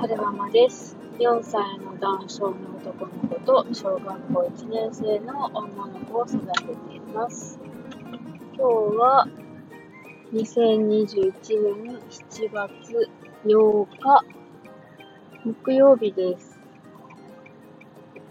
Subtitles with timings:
[0.00, 0.96] 春ママです。
[1.18, 2.48] 4歳の男性の
[2.78, 7.60] 男の子と小学校1年生の女の子を育てています。
[8.56, 8.62] 今日
[8.96, 9.28] は
[10.32, 13.10] 2021年7月
[13.44, 14.24] 8日
[15.44, 16.58] 木曜日です。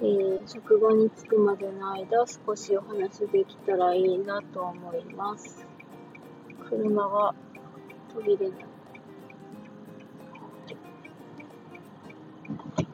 [0.02, 5.68] えー、職場に着くまでの間少しお話できたらいいなと思います。
[6.68, 7.36] 車が
[8.12, 8.79] 途切れない。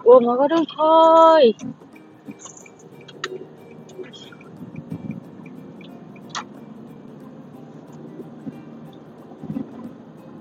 [0.07, 1.57] お、曲がるんかーい。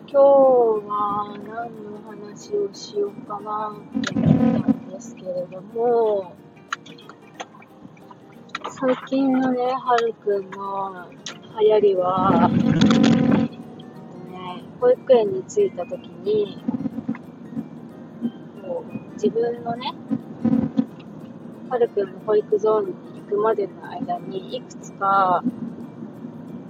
[0.06, 6.36] 今日は何の話をしようかなって思ったんですけれども、
[8.68, 11.06] 最近のね、はるくんの
[11.58, 12.58] 流行りは、ね、
[14.78, 16.62] 保育園に着いた時に、
[19.14, 19.94] 自分のね、
[21.70, 25.42] はるくんの保育ゾーンに行くまでの間に、いくつか、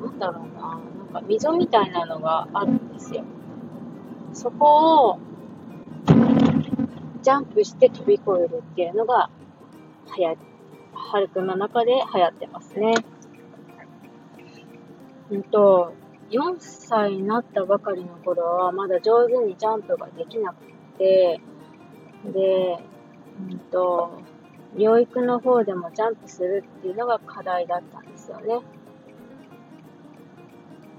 [0.03, 0.79] なんだろうな、なん
[1.13, 3.25] か溝みたいなのがあるんですよ。
[4.33, 5.19] そこを、
[7.23, 9.31] ジャンプして飛び越えるっていうのが、
[10.17, 10.39] 流行り、
[10.93, 12.95] はるくんの中で流行ってますね。
[15.31, 15.95] うんと、
[16.31, 20.57] 4歳になったばかりの頃は、まだ上手にジャンプができなく
[20.99, 21.41] て、
[22.33, 22.79] で、
[23.51, 24.19] うんと、
[24.75, 28.61] 療育の方でもジャンプするっていうのが課題だったんですよね。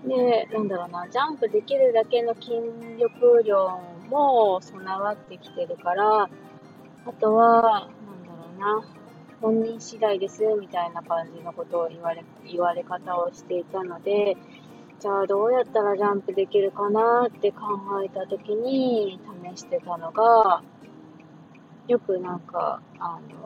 [0.08, 2.52] で、なんだろうな、ジャンプできるだけの筋
[3.00, 6.30] 力量も備わってきてるから、あ
[7.20, 8.84] とは、なんだろうな、
[9.42, 14.38] 本人次第ですみたいな感じのことを言われ、言われ方をしていたので、
[15.00, 17.60] じゃあどうやったらジャンプできるかなって考
[18.04, 19.20] えた時に
[19.54, 20.62] 試してたのが、
[21.88, 23.46] よくなんか、あの、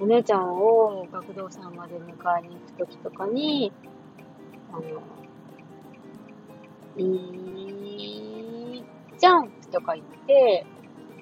[0.00, 3.72] お姉ちゃんを学童さんまで迎えに行くときとかに、
[4.70, 4.82] あの、
[6.96, 7.04] い
[8.78, 8.84] い
[9.18, 10.66] ジャンプとか言って、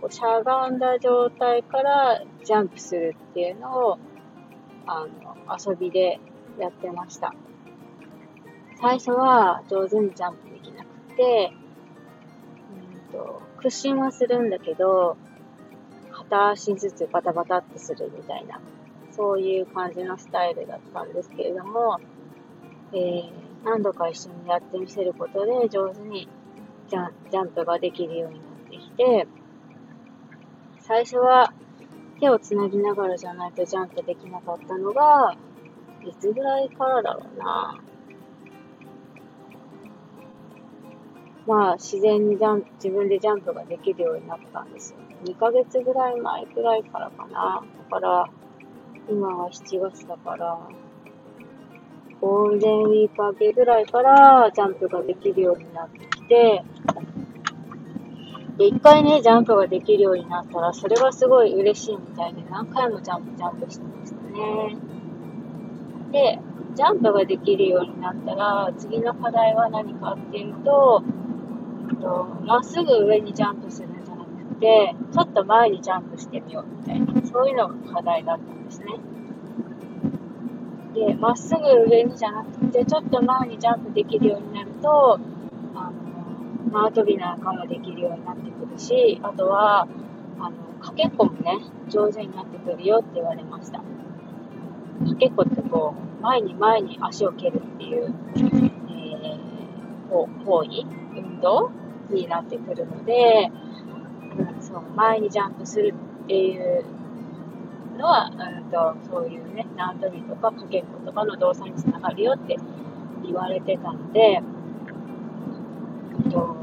[0.01, 3.99] こうしゃがんだ状態からジャンプするっていうのを、
[4.87, 6.19] あの、遊びで
[6.59, 7.33] やってました。
[8.81, 11.53] 最初は上手にジャンプできなくて、
[13.63, 15.17] 屈伸はするんだけど、
[16.11, 18.61] 片足ずつバタバタってするみたいな、
[19.13, 22.01] そういう感じのスタイルだったんですけれども、
[22.93, 23.31] えー、
[23.65, 26.29] 何度か一緒にやってみせることで上手に
[26.89, 29.27] ジャジャンプができるようになってきて、
[30.81, 31.53] 最初は
[32.19, 35.37] 手をつなぎながらじゃないとジャンプできなかったのが、
[36.05, 37.81] いつぐらいからだろうな。
[41.47, 44.99] まあ、自然にジャンプ、自分でジャンプができるようになったんですよ。
[45.25, 47.63] 2ヶ月ぐらい前くらいからかな。
[47.91, 48.31] だから、
[49.09, 50.59] 今は7月だから、
[52.21, 56.63] ゴールデンウィーク明けぐらいからジャンプができるようになってきて、
[58.59, 64.77] で、一回ね、ジャンプができるようになったら、それがすごい嬉しいみたいで、何回もジャンプ、ジャンプしてましたね。
[66.13, 66.39] で、
[66.75, 71.03] ジャンプができるようになったら、次の課題は何かっていうと、
[72.03, 78.87] と、まっすぐ上にジャンプするんじゃなくて、ちょっと前にジャンプしてみようみたいな、そういうのが課題だったんですね。
[80.95, 85.19] で、まっすぐ上にじゃなくて、ちょっと前にジャンプできるようになると、
[85.75, 85.93] あの、
[86.73, 89.87] 縄跳びなんかもできるようになってくるし、あとは、
[90.39, 91.59] あの、かけっこもね、
[91.89, 93.79] 上手になってくるよって言われました。
[93.79, 93.85] か
[95.19, 99.39] けっこってこう、前に前に足を蹴るっていう、えー、
[100.11, 100.85] 行為、
[101.17, 101.71] 運動？
[102.15, 103.51] になってくるので、
[104.39, 106.85] うん、そう前にジャンプするっていう
[107.99, 112.57] のは、うんと、そういうね、縄跳びとかかけっことかの動作につながるよって
[113.25, 114.43] 言われてたので、
[116.25, 116.57] うんと、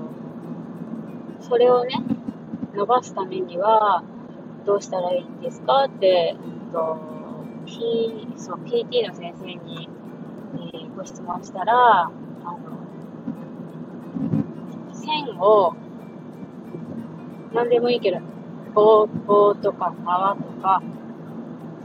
[1.41, 1.91] それをね、
[2.73, 4.03] 伸ばすためには、
[4.65, 6.97] どうしたらいいんですかって、うんと、
[7.65, 9.89] P、そう、PT の先生に、
[10.55, 12.11] えー、ご質問したら、
[15.25, 15.75] 線を、
[17.53, 18.19] 何でもいいけど、
[18.73, 20.81] 棒、棒とか縄とか、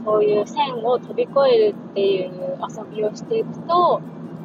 [0.05, 4.01] そういう線を飛び越えるっていう遊びをしていくと、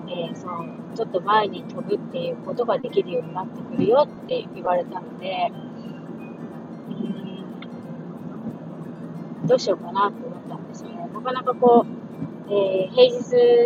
[0.09, 0.65] えー、その
[0.97, 5.53] ちょっと前に飛ぶっていうことができるようになってくるよって言われたので、
[6.88, 6.93] う
[9.44, 11.09] ん、どうしようかなと思ったんですよね。
[11.12, 13.19] なかなかこう、えー、平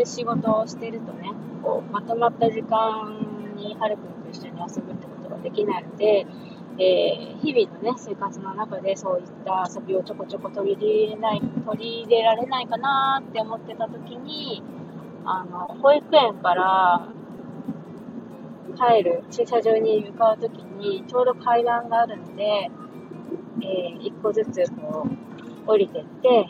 [0.03, 1.31] 日仕事をしてるとね、
[1.63, 4.14] こうまとまった時間にはるくん
[5.25, 6.27] ことができないので、
[6.79, 14.63] えー、日々のね、生活の中でそういった遊びをちょこちょこ取り入れない、取り入れられないかなって思ってた時に、
[15.25, 17.09] あの、保育園から
[18.77, 22.71] 帰る駐車場に向かう時に、ちょうど階段があるので、
[23.63, 25.07] えー、一個ずつこ
[25.67, 26.47] う、降りてって、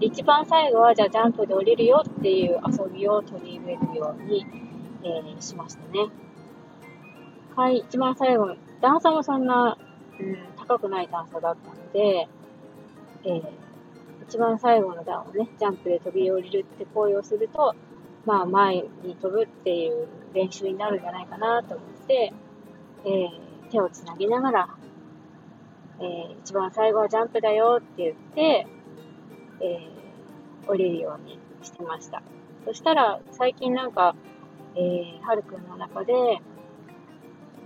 [0.00, 4.46] 一番最後はじゃあジャンプで降りるよっていう遊びを取り入れるように、
[5.04, 6.08] えー、しましたね。
[7.54, 9.76] はい、一番最後、段差もそんな、
[10.18, 12.26] うん、高くない段差だったので、
[13.24, 13.42] えー、
[14.26, 17.74] 一番最後の段をね、ジャンプで飛び降りるって行為をすると、
[18.24, 22.32] まあ前に飛ぶっていう練習になるんじゃないかなと思って、
[23.04, 24.68] えー、手をつなぎながら、
[26.00, 28.66] えー、一番最後はジャンプだよって言って、
[29.60, 32.22] えー、降りるようにしてました。
[32.64, 34.14] そしたら、最近なんか、
[34.74, 36.40] えー、はるくんの中で、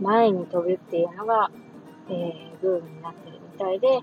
[0.01, 1.51] 前に飛ぶっていうのが、
[2.09, 4.01] えー、ブームになってるみたいで、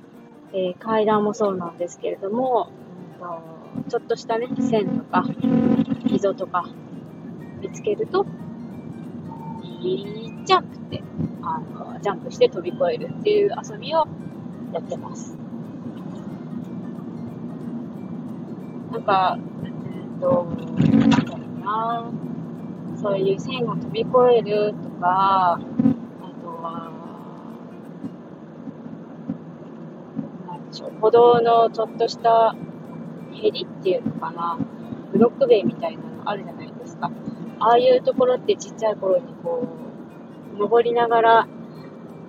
[0.54, 2.84] えー、階段もそうなんですけれども、うん
[3.24, 5.24] と、ちょっとしたね、線とか、
[6.06, 6.70] 溝とか
[7.62, 8.26] 見つけると、
[9.82, 11.04] いいジャンプって、
[11.42, 14.06] あの、ジャンプして飛び越えるっていう遊びを
[14.74, 15.38] やってます。
[18.92, 22.33] なんか、えっと、なんだろうな
[23.04, 26.90] そういう線を飛び越えるとか、あとは、
[30.48, 32.56] なんでしょう、歩道のちょっとした
[33.34, 34.58] ヘリっていうのかな、
[35.12, 37.12] ブロック塀みたいなのあるじゃないですか。
[37.60, 39.68] ああいうところってちっちゃい頃にこ
[40.56, 41.48] う、登りながら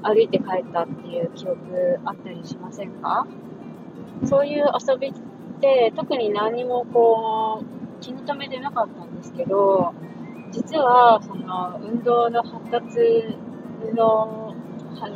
[0.02, 3.26] 歩いて帰ったっていう記憶あったりしませんか？
[4.24, 5.12] そういう遊びっ
[5.60, 9.94] て特に何もこう気に留めてなかったんですけど
[10.54, 13.36] 実はその運動の発達
[13.92, 14.54] の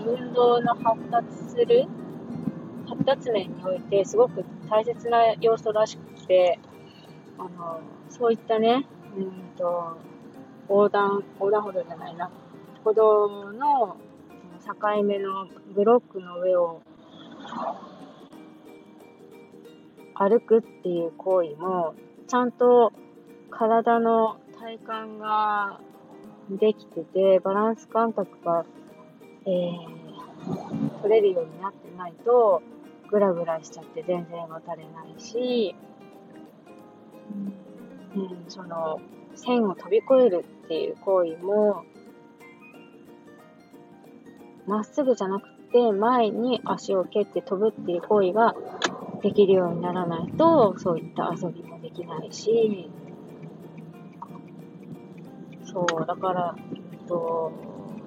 [0.05, 1.87] 運動の発達する
[2.88, 6.58] 発達面においてすごく大切な要素らしくて
[7.38, 7.81] あの
[8.11, 8.85] そういったね
[9.17, 9.96] うんと
[10.69, 12.31] 横断横断歩道じゃないな
[12.82, 13.96] 歩道の
[14.67, 16.82] 境目のブロックの上を
[20.14, 21.94] 歩くっていう行為も、
[22.26, 22.93] ちゃんと
[23.50, 25.81] 体の体幹が
[26.50, 28.64] できてて、バランス感覚が、
[29.46, 32.62] えー、取れるようになってないと、
[33.10, 35.75] ぐらぐらしちゃって全然渡れないし、
[38.16, 39.00] うん、その、
[39.34, 41.84] 線を飛び越えるっていう行為も、
[44.66, 48.55] まっすぐじゃなくて前に足を蹴って飛ぶっていう行為が
[49.22, 52.90] できるようにならないと、そういった遊びもできないし、
[55.86, 57.52] そう、だから、えっと、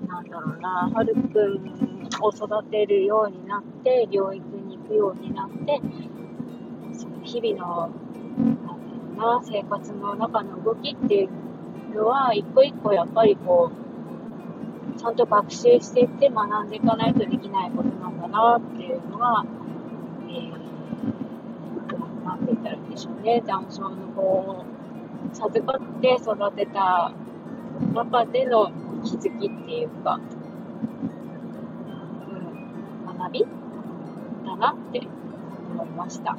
[0.07, 5.79] なんだろうな、はるくんを育てるようになって、療育に行くようになって、
[6.93, 7.89] その日々の、
[8.37, 13.71] なんだろうな、生活の中の動きっていうのは、一個一個やっぱりこ
[14.95, 19.45] う、ちゃんと学習していって学んでいかないとできないことなんだなっていうのは、
[20.27, 20.61] えー
[22.23, 24.65] なんて言ったらいいでしょうね、ダウン症の子を
[25.33, 27.11] 授かって育てた
[27.93, 28.71] 中での
[29.03, 30.19] 気づきっていうか、
[33.07, 33.45] うん、学び？
[34.45, 35.07] だなって
[35.73, 36.37] 思いました。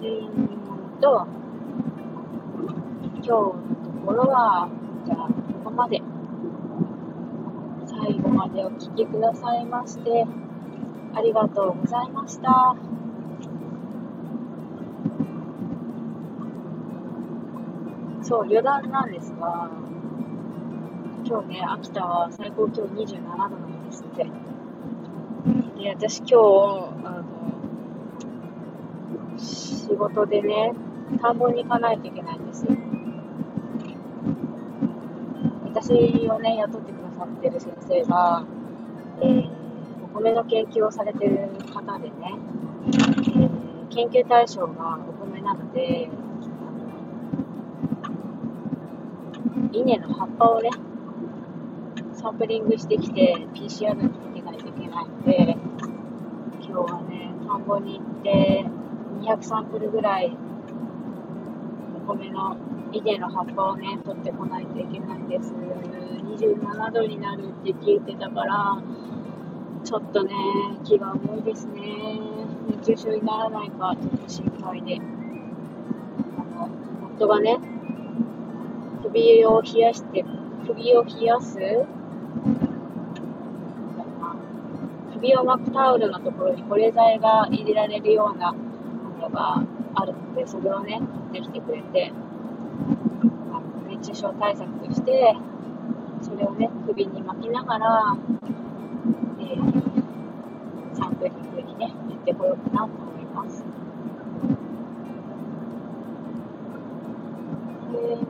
[0.00, 1.26] えーと、
[3.14, 3.52] 今日のと
[4.06, 4.68] ころは、
[5.04, 5.32] じゃあ、こ
[5.64, 6.02] こまで。
[7.86, 10.26] 最後までお聴きくださいまして、
[11.14, 12.76] ありがとうございました。
[18.28, 19.70] そう、余談なんですが、
[21.24, 24.24] 今日ね、秋田は最高気温27度なんですって。
[24.24, 24.30] で、
[25.88, 26.34] 私今日、
[27.06, 27.24] あ
[29.34, 30.74] の、仕事でね、
[31.22, 32.76] 田んぼに行かないといけないんですよ。
[35.64, 38.44] 私をね、雇ってくださってる先生が、
[39.22, 39.58] えー
[40.14, 42.34] 米の研究をされてる方でね、
[42.86, 46.08] えー、研究対象がお米なので、
[49.72, 50.70] 稲の葉っぱをね、
[52.12, 55.56] サンプリングしてきて PCR に入れないといけないので、
[56.60, 58.64] 今日はね、田んぼに行って
[59.20, 60.36] 200サンプルぐらい
[62.06, 62.56] お米の
[62.92, 65.52] 稲の葉っぱをね、取ってこないといけないんです。
[65.52, 68.82] 27度になるって聞いてたから、
[69.84, 70.34] ちょっとね、
[70.84, 71.82] 気が重いですね。
[72.70, 75.00] 熱中症にならないか、ちょっと心配で。
[76.38, 76.68] あの、
[77.16, 77.58] 夫がね、
[79.08, 80.22] 首を冷やして
[80.66, 81.58] 首を冷やす？
[85.14, 88.58] 首を巻くタオルのところに保冷剤が入れられるようなも
[89.18, 89.62] のが
[89.94, 92.12] あるので、それをね、持ってきてくれて、
[93.88, 95.34] 熱中症対策として、
[96.20, 98.16] それをね、首に巻きながら、
[99.40, 103.64] えー、サンプリングにね、行ってこようかなと思います。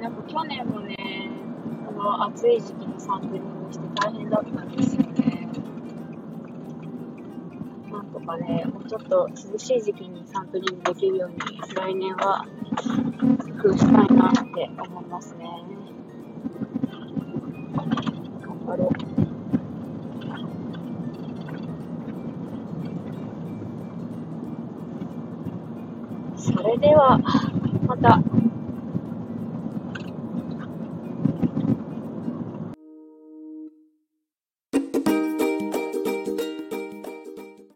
[0.00, 0.96] なんか去年もね、
[1.84, 5.48] この暑い時期にサンプリングして大変だったんですよね。
[7.90, 11.38] なんとかね、もうちょっと涼しい時期にサンプリングできるように
[11.74, 12.46] 来年は
[13.60, 15.46] 工夫したいなって思いますね。
[18.40, 18.90] 頑張ろう。
[26.40, 27.18] それでは、
[27.88, 28.37] また。